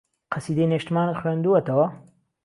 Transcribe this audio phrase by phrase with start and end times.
[0.33, 1.87] قەسیدەی نێشتمانت خوێندووەتەوە؟